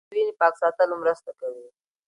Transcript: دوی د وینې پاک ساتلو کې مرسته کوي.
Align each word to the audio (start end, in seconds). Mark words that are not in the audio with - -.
دوی 0.03 0.09
د 0.11 0.11
وینې 0.23 0.33
پاک 0.39 0.53
ساتلو 0.61 0.95
کې 0.97 1.01
مرسته 1.01 1.31
کوي. 1.39 1.67